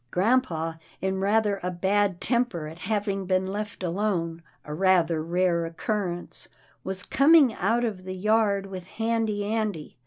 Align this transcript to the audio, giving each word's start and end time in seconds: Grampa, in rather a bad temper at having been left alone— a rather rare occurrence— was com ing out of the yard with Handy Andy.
Grampa, 0.09 0.79
in 0.99 1.19
rather 1.19 1.59
a 1.61 1.69
bad 1.69 2.19
temper 2.19 2.65
at 2.65 2.79
having 2.79 3.27
been 3.27 3.45
left 3.45 3.83
alone— 3.83 4.41
a 4.65 4.73
rather 4.73 5.21
rare 5.23 5.63
occurrence— 5.63 6.47
was 6.83 7.03
com 7.03 7.35
ing 7.35 7.53
out 7.53 7.83
of 7.85 8.03
the 8.03 8.15
yard 8.15 8.65
with 8.65 8.85
Handy 8.85 9.45
Andy. 9.45 9.95